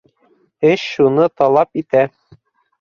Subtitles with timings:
[0.69, 2.05] Эш шуны талап итә.